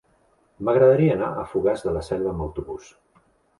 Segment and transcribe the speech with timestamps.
[0.69, 2.93] M'agradaria anar a Fogars de la Selva amb autobús.